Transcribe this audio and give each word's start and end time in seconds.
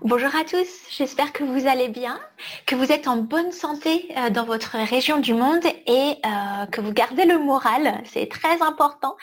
Bonjour 0.00 0.34
à 0.34 0.44
tous, 0.44 0.66
j'espère 0.90 1.32
que 1.32 1.44
vous 1.44 1.68
allez 1.68 1.88
bien, 1.88 2.18
que 2.66 2.74
vous 2.74 2.90
êtes 2.90 3.06
en 3.06 3.16
bonne 3.16 3.52
santé 3.52 4.12
euh, 4.16 4.28
dans 4.28 4.44
votre 4.44 4.76
région 4.76 5.20
du 5.20 5.34
monde 5.34 5.64
et 5.86 6.16
euh, 6.26 6.66
que 6.66 6.80
vous 6.80 6.92
gardez 6.92 7.24
le 7.24 7.38
moral, 7.38 8.02
c'est 8.04 8.28
très 8.28 8.60
important. 8.60 9.16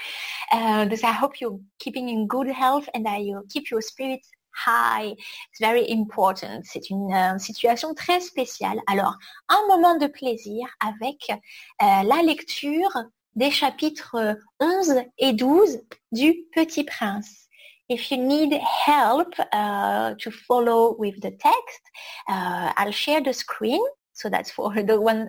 Uh, 0.54 0.86
because 0.86 1.04
I 1.04 1.12
hope 1.21 1.42
you're 1.42 1.60
keeping 1.78 2.07
in 2.10 2.26
good 2.26 2.47
health 2.47 2.88
and 2.96 3.04
that 3.04 3.20
you 3.20 3.44
keep 3.49 3.70
your 3.70 3.81
spirits 3.81 4.29
high. 4.53 5.12
It's 5.12 5.60
very 5.60 5.92
important. 5.92 6.62
C'est 6.63 6.90
une 6.90 7.13
euh, 7.13 7.38
situation 7.38 7.94
très 7.94 8.22
spéciale. 8.22 8.79
Alors, 8.88 9.17
un 9.49 9.67
moment 9.67 9.97
de 9.97 10.08
plaisir 10.08 10.67
avec 10.79 11.29
euh, 11.29 11.35
la 11.79 12.22
lecture 12.24 12.92
des 13.35 13.51
chapitres 13.51 14.38
11 14.60 15.01
et 15.17 15.33
12 15.33 15.81
du 16.12 16.34
Petit 16.53 16.85
Prince. 16.85 17.49
If 17.91 18.09
you 18.09 18.16
need 18.16 18.53
help 18.53 19.34
uh, 19.52 20.13
to 20.17 20.31
follow 20.31 20.95
with 20.97 21.20
the 21.20 21.31
text, 21.31 21.81
uh, 22.29 22.71
I'll 22.77 22.93
share 22.93 23.21
the 23.21 23.33
screen. 23.33 23.81
So 24.13 24.29
that's 24.29 24.49
for 24.49 24.73
the 24.81 25.02
one, 25.02 25.25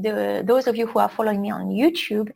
the, 0.00 0.44
those 0.46 0.68
of 0.68 0.76
you 0.76 0.86
who 0.86 1.00
are 1.00 1.08
following 1.08 1.42
me 1.42 1.50
on 1.50 1.70
YouTube. 1.70 2.30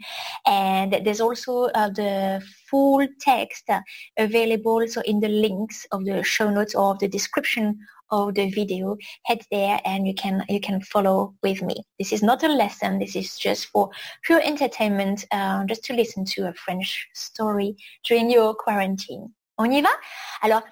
And 0.49 0.99
there's 1.05 1.21
also 1.21 1.67
uh, 1.77 1.91
the 1.91 2.43
full 2.69 3.07
text 3.21 3.71
available. 4.19 4.85
So 4.89 5.01
in 5.03 5.21
the 5.21 5.29
links 5.29 5.87
of 5.93 6.05
the 6.05 6.25
show 6.25 6.51
notes 6.51 6.75
or 6.75 6.91
of 6.91 6.99
the 6.99 7.07
description 7.07 7.79
of 8.11 8.35
the 8.35 8.51
video, 8.51 8.97
head 9.27 9.43
there 9.53 9.81
and 9.85 10.09
you 10.09 10.15
can 10.15 10.43
you 10.49 10.59
can 10.59 10.81
follow 10.81 11.37
with 11.45 11.63
me. 11.63 11.77
This 12.01 12.13
is 12.13 12.25
not 12.25 12.43
a 12.43 12.49
lesson. 12.49 12.99
This 12.99 13.15
is 13.15 13.39
just 13.39 13.67
for 13.67 13.91
pure 14.25 14.41
entertainment, 14.43 15.25
uh, 15.31 15.67
just 15.67 15.85
to 15.85 15.93
listen 15.93 16.25
to 16.25 16.49
a 16.49 16.55
French 16.55 17.07
story 17.15 17.77
during 18.03 18.29
your 18.29 18.55
quarantine. 18.55 19.33
On 19.59 19.71
y 19.71 19.83
va? 19.83 19.91
Alors, 20.41 20.63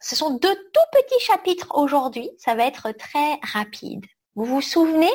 ce 0.00 0.16
sont 0.16 0.36
deux 0.38 0.54
tout 0.54 0.80
petits 0.92 1.24
chapitres 1.24 1.68
aujourd'hui. 1.74 2.30
Ça 2.38 2.54
va 2.54 2.64
être 2.66 2.92
très 2.92 3.38
rapide. 3.42 4.04
Vous 4.36 4.44
vous 4.44 4.60
souvenez, 4.60 5.12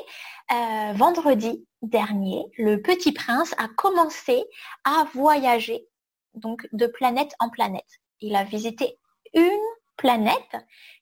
euh, 0.51 0.93
vendredi 0.93 1.65
dernier, 1.81 2.45
le 2.57 2.81
petit 2.81 3.11
prince 3.11 3.53
a 3.57 3.67
commencé 3.67 4.43
à 4.83 5.05
voyager 5.13 5.87
donc 6.33 6.67
de 6.73 6.87
planète 6.87 7.33
en 7.39 7.49
planète. 7.49 7.99
Il 8.21 8.35
a 8.35 8.43
visité 8.43 8.97
une 9.33 9.59
planète, 9.97 10.55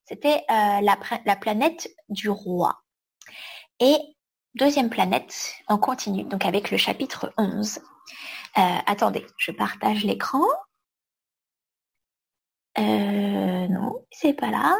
c'était 0.05 0.43
euh, 0.49 0.81
la, 0.81 0.97
la 1.25 1.35
planète 1.35 1.89
du 2.09 2.29
roi. 2.29 2.81
Et 3.79 3.97
deuxième 4.55 4.89
planète, 4.89 5.53
on 5.69 5.77
continue 5.77 6.23
donc 6.23 6.45
avec 6.45 6.71
le 6.71 6.77
chapitre 6.77 7.31
11. 7.37 7.79
Euh, 8.57 8.61
attendez, 8.85 9.25
je 9.37 9.51
partage 9.51 10.03
l'écran. 10.03 10.43
Euh, 12.79 13.67
non, 13.67 14.05
c'est 14.11 14.33
pas 14.33 14.51
là. 14.51 14.77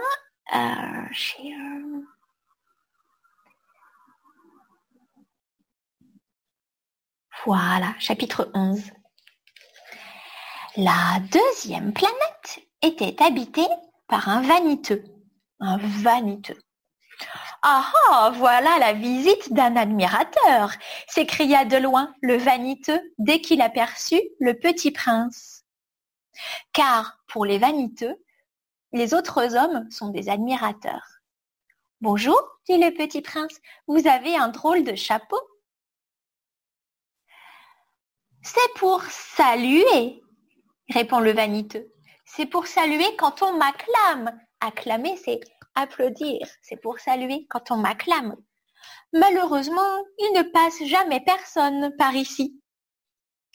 Euh, 0.55 1.07
voilà, 7.45 7.93
chapitre 7.99 8.51
11. 8.53 8.91
La 10.77 11.19
deuxième 11.31 11.91
planète 11.91 12.59
était 12.83 13.21
habitée 13.23 13.67
par 14.07 14.29
un 14.29 14.41
vaniteux. 14.41 15.03
Un 15.59 15.77
vaniteux. 15.77 16.59
Ah 17.63 17.91
ah, 18.11 18.31
voilà 18.35 18.77
la 18.79 18.93
visite 18.93 19.51
d'un 19.51 19.75
admirateur, 19.75 20.71
s'écria 21.07 21.65
de 21.65 21.77
loin 21.77 22.13
le 22.21 22.37
vaniteux 22.37 23.01
dès 23.17 23.41
qu'il 23.41 23.61
aperçut 23.61 24.21
le 24.39 24.53
petit 24.53 24.91
prince 24.91 25.63
car 26.73 27.19
pour 27.27 27.45
les 27.45 27.57
vaniteux, 27.57 28.15
les 28.93 29.13
autres 29.13 29.55
hommes 29.55 29.89
sont 29.91 30.09
des 30.09 30.29
admirateurs. 30.29 31.21
Bonjour, 32.01 32.39
dit 32.67 32.77
le 32.77 32.93
petit 32.93 33.21
prince, 33.21 33.59
vous 33.87 34.07
avez 34.07 34.35
un 34.35 34.49
drôle 34.49 34.83
de 34.83 34.95
chapeau. 34.95 35.39
C'est 38.43 38.73
pour 38.75 39.03
saluer, 39.03 40.21
répond 40.89 41.19
le 41.19 41.33
vaniteux. 41.33 41.91
C'est 42.25 42.45
pour 42.45 42.67
saluer 42.67 43.15
quand 43.17 43.41
on 43.41 43.57
m'acclame. 43.57 44.39
Acclamer, 44.59 45.17
c'est 45.17 45.39
applaudir. 45.75 46.47
C'est 46.61 46.77
pour 46.77 46.99
saluer 46.99 47.45
quand 47.49 47.71
on 47.71 47.77
m'acclame. 47.77 48.35
Malheureusement, 49.13 50.05
il 50.19 50.33
ne 50.35 50.43
passe 50.43 50.83
jamais 50.85 51.21
personne 51.21 51.95
par 51.97 52.15
ici. 52.15 52.61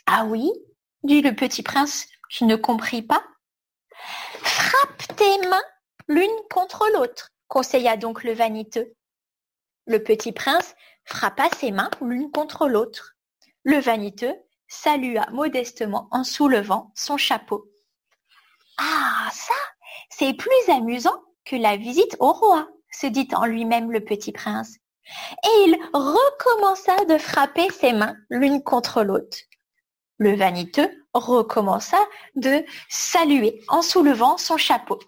Ah 0.06 0.24
oui, 0.24 0.50
dit 1.04 1.22
le 1.22 1.34
petit 1.34 1.62
prince 1.62 2.06
je 2.32 2.46
ne 2.46 2.56
compris 2.56 3.02
pas? 3.02 3.22
Frappe 4.42 5.16
tes 5.16 5.46
mains 5.48 5.62
l'une 6.08 6.30
contre 6.50 6.88
l'autre, 6.94 7.28
conseilla 7.46 7.98
donc 7.98 8.24
le 8.24 8.32
vaniteux. 8.32 8.94
Le 9.86 10.02
petit 10.02 10.32
prince 10.32 10.74
frappa 11.04 11.50
ses 11.50 11.72
mains 11.72 11.90
l'une 12.00 12.30
contre 12.30 12.68
l'autre. 12.68 13.16
Le 13.64 13.78
vaniteux 13.78 14.34
salua 14.66 15.26
modestement 15.30 16.08
en 16.10 16.24
soulevant 16.24 16.90
son 16.96 17.18
chapeau. 17.18 17.70
Ah, 18.78 19.28
ça, 19.30 19.54
c'est 20.08 20.32
plus 20.32 20.68
amusant 20.68 21.22
que 21.44 21.56
la 21.56 21.76
visite 21.76 22.16
au 22.18 22.32
roi, 22.32 22.68
se 22.90 23.06
dit 23.06 23.28
en 23.34 23.44
lui-même 23.44 23.92
le 23.92 24.00
petit 24.00 24.32
prince. 24.32 24.76
Et 25.44 25.64
il 25.66 25.78
recommença 25.92 27.04
de 27.04 27.18
frapper 27.18 27.68
ses 27.70 27.92
mains 27.92 28.16
l'une 28.30 28.62
contre 28.62 29.02
l'autre. 29.02 29.36
Le 30.22 30.36
vaniteux 30.36 30.88
recommença 31.14 31.98
de 32.36 32.64
saluer 32.88 33.60
en 33.66 33.82
soulevant 33.82 34.38
son 34.38 34.56
chapeau. 34.56 35.00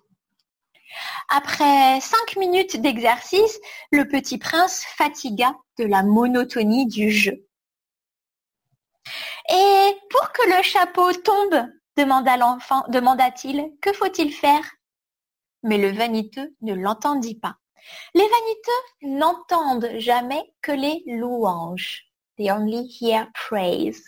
Après 1.28 2.00
cinq 2.00 2.34
minutes 2.36 2.80
d'exercice, 2.80 3.60
le 3.92 4.08
petit 4.08 4.38
prince 4.38 4.84
fatigua 4.84 5.54
de 5.78 5.84
la 5.84 6.02
monotonie 6.02 6.86
du 6.86 7.12
jeu. 7.12 7.46
Et 9.50 9.92
pour 10.10 10.32
que 10.32 10.56
le 10.56 10.60
chapeau 10.64 11.12
tombe, 11.12 11.64
demanda-t-il, 11.96 13.70
que 13.80 13.92
faut-il 13.92 14.32
faire? 14.32 14.68
Mais 15.62 15.78
le 15.78 15.92
vaniteux 15.92 16.56
ne 16.60 16.74
l'entendit 16.74 17.38
pas. 17.38 17.54
Les 18.14 18.28
vaniteux 18.28 19.16
n'entendent 19.16 19.92
jamais 19.98 20.42
que 20.60 20.72
les 20.72 21.04
louanges. 21.06 22.02
They 22.36 22.50
only 22.50 22.88
hear 23.00 23.28
praise. 23.32 24.02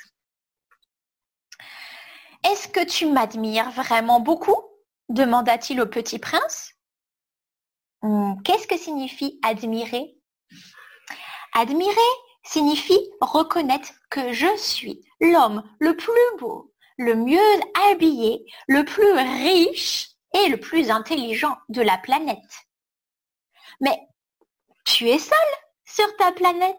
Est-ce 2.47 2.69
que 2.69 2.85
tu 2.85 3.07
m'admires 3.07 3.71
vraiment 3.73 4.21
beaucoup? 4.21 4.57
demanda-t-il 5.09 5.81
au 5.81 5.87
petit 5.87 6.19
prince. 6.19 6.73
Hmm, 8.03 8.35
qu'est-ce 8.45 8.67
que 8.67 8.77
signifie 8.77 9.39
admirer? 9.43 10.17
Admirer 11.55 12.13
signifie 12.45 13.11
reconnaître 13.21 13.93
que 14.11 14.33
je 14.33 14.57
suis 14.57 15.01
l'homme 15.21 15.63
le 15.81 15.97
plus 15.97 16.39
beau, 16.39 16.73
le 16.99 17.15
mieux 17.15 17.41
habillé, 17.91 18.45
le 18.69 18.85
plus 18.85 19.13
riche 19.13 20.11
et 20.35 20.49
le 20.49 20.59
plus 20.59 20.91
intelligent 20.91 21.57
de 21.69 21.83
la 21.83 21.99
planète. 21.99 22.67
Mais 23.81 24.09
tu 24.85 25.09
es 25.09 25.19
seul 25.19 25.37
sur 25.85 26.15
ta 26.17 26.33
planète. 26.33 26.77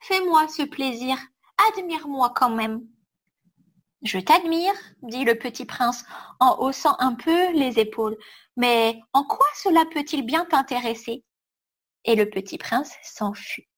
Fais-moi 0.00 0.48
ce 0.48 0.62
plaisir, 0.62 1.18
admire-moi 1.68 2.32
quand 2.34 2.50
même. 2.50 2.86
Je 4.02 4.18
t'admire, 4.18 4.74
dit 5.02 5.24
le 5.24 5.36
petit 5.36 5.64
prince 5.64 6.04
en 6.38 6.58
haussant 6.58 6.96
un 6.98 7.14
peu 7.14 7.52
les 7.52 7.78
épaules. 7.78 8.16
Mais 8.56 9.00
en 9.12 9.24
quoi 9.24 9.46
cela 9.54 9.84
peut-il 9.92 10.24
bien 10.24 10.44
t'intéresser? 10.44 11.24
Et 12.04 12.14
le 12.14 12.28
petit 12.28 12.58
prince 12.58 12.92
s'en 13.02 13.32
fut. 13.32 13.68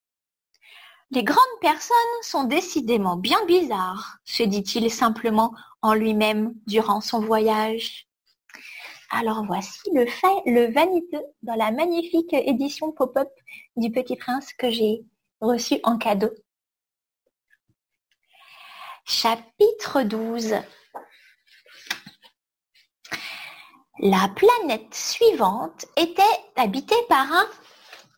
Les 1.11 1.25
grandes 1.25 1.61
personnes 1.63 1.97
sont 2.23 2.45
décidément 2.45 3.17
bien 3.17 3.43
bizarres, 3.47 4.19
se 4.25 4.43
dit-il 4.43 4.91
simplement 4.91 5.55
en 5.81 5.95
lui-même 5.95 6.53
durant 6.67 7.01
son 7.01 7.21
voyage. 7.21 8.07
Alors 9.11 9.43
voici 9.47 9.81
le 9.95 10.05
fait, 10.05 10.43
le 10.45 10.71
vaniteux 10.71 11.25
dans 11.43 11.55
la 11.55 11.71
magnifique 11.71 12.35
édition 12.35 12.93
pop-up 12.93 13.31
du 13.77 13.91
Petit 13.91 14.17
Prince 14.17 14.53
que 14.53 14.71
j'ai 14.71 15.03
reçu 15.41 15.77
en 15.83 15.97
cadeau. 15.97 16.29
Chapitre 19.11 20.03
12 20.03 20.55
La 24.01 24.29
planète 24.37 24.95
suivante 24.95 25.87
était 25.97 26.23
habitée 26.57 27.03
par 27.09 27.33
un 27.33 27.49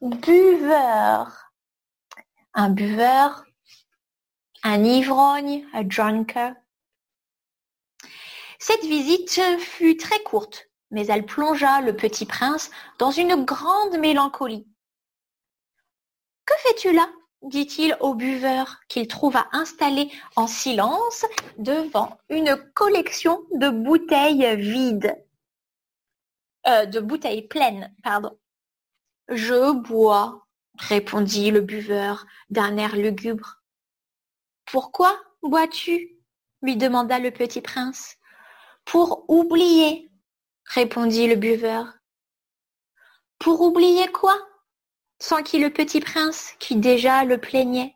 buveur. 0.02 1.52
Un 2.54 2.70
buveur, 2.70 3.44
un 4.64 4.82
ivrogne, 4.82 5.64
un 5.74 5.84
drunker. 5.84 6.54
Cette 8.58 8.82
visite 8.82 9.40
fut 9.60 9.96
très 9.96 10.20
courte, 10.24 10.66
mais 10.90 11.06
elle 11.06 11.24
plongea 11.24 11.82
le 11.82 11.94
petit 11.94 12.26
prince 12.26 12.68
dans 12.98 13.12
une 13.12 13.44
grande 13.44 13.96
mélancolie. 13.96 14.66
Que 16.44 16.54
fais-tu 16.64 16.92
là? 16.92 17.08
Dit-il 17.42 17.96
au 18.00 18.14
buveur 18.14 18.80
qu'il 18.88 19.08
trouva 19.08 19.48
installé 19.52 20.10
en 20.36 20.46
silence 20.46 21.24
devant 21.58 22.18
une 22.28 22.56
collection 22.74 23.42
de 23.52 23.70
bouteilles 23.70 24.56
vides. 24.56 25.16
euh, 26.66 26.86
de 26.86 27.00
bouteilles 27.00 27.46
pleines, 27.48 27.94
pardon. 28.02 28.38
Je 29.28 29.72
bois, 29.72 30.46
répondit 30.78 31.50
le 31.50 31.60
buveur 31.62 32.26
d'un 32.50 32.76
air 32.76 32.96
lugubre. 32.96 33.62
Pourquoi 34.66 35.18
bois-tu? 35.42 36.16
lui 36.62 36.76
demanda 36.76 37.18
le 37.18 37.30
petit 37.30 37.62
prince. 37.62 38.16
Pour 38.84 39.24
oublier, 39.28 40.10
répondit 40.64 41.26
le 41.26 41.36
buveur. 41.36 41.94
Pour 43.38 43.62
oublier 43.62 44.08
quoi? 44.12 44.36
S'enquit 45.20 45.58
le 45.58 45.70
petit 45.70 46.00
prince 46.00 46.54
qui 46.58 46.76
déjà 46.76 47.24
le 47.24 47.38
plaignait. 47.38 47.94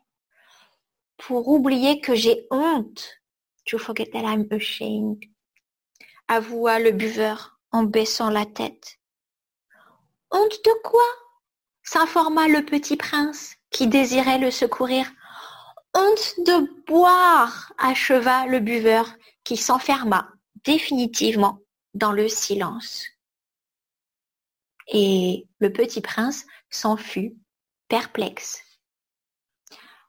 Pour 1.17 1.47
oublier 1.49 1.99
que 1.99 2.15
j'ai 2.15 2.47
honte. 2.51 3.19
To 3.65 3.79
forget 3.79 4.05
that 4.11 4.19
I'm. 4.19 4.47
Avoua 6.27 6.79
le 6.79 6.91
buveur 6.91 7.59
en 7.71 7.83
baissant 7.83 8.29
la 8.29 8.45
tête. 8.45 8.99
Honte 10.31 10.59
de 10.63 10.81
quoi? 10.83 11.03
s'informa 11.83 12.47
le 12.47 12.65
petit 12.65 12.97
prince 12.97 13.55
qui 13.69 13.87
désirait 13.87 14.39
le 14.39 14.51
secourir. 14.51 15.11
Honte 15.93 16.33
de 16.39 16.85
boire, 16.87 17.71
acheva 17.77 18.47
le 18.47 18.59
buveur 18.59 19.15
qui 19.43 19.55
s'enferma 19.55 20.29
définitivement 20.63 21.59
dans 21.93 22.11
le 22.11 22.27
silence. 22.27 23.05
Et 24.87 25.47
le 25.59 25.71
petit 25.71 26.01
prince 26.01 26.45
s'en 26.69 26.97
fut 26.97 27.35
perplexe. 27.87 28.61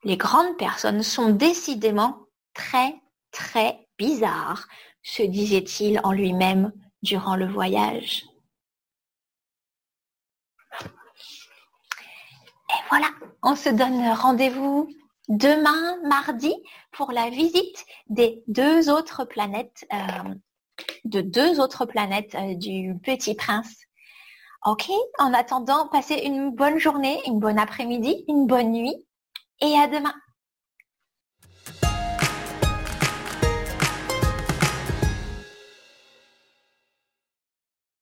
Les 0.05 0.17
grandes 0.17 0.57
personnes 0.57 1.03
sont 1.03 1.31
décidément 1.31 2.27
très, 2.55 2.95
très 3.33 3.89
bizarres, 3.99 4.69
se 5.03 5.23
disait-il 5.23 6.01
en 6.05 6.13
lui-même 6.13 6.73
durant 7.03 7.37
le 7.37 7.47
voyage. 7.47 8.25
Et 12.69 12.83
voilà, 12.89 13.09
on 13.43 13.57
se 13.57 13.69
donne 13.69 14.09
rendez-vous 14.11 14.89
demain, 15.29 15.99
mardi, 16.05 16.55
pour 16.93 17.13
la 17.13 17.31
visite 17.31 17.85
des 18.09 18.43
deux 18.49 18.91
autres 18.91 19.25
planètes, 19.25 19.87
euh, 19.93 20.35
de 21.05 21.21
deux 21.21 21.61
autres 21.61 21.87
planètes 21.87 22.35
euh, 22.35 22.55
du 22.55 22.97
Petit 23.03 23.35
Prince. 23.35 23.86
Ok, 24.65 24.91
en 25.19 25.33
attendant, 25.33 25.89
passez 25.89 26.17
une 26.25 26.51
bonne 26.51 26.79
journée, 26.79 27.21
une 27.27 27.39
bonne 27.39 27.59
après-midi, 27.59 28.25
une 28.29 28.47
bonne 28.47 28.73
nuit 28.73 29.07
et 29.61 29.79
à 29.79 29.87
demain. 29.87 30.15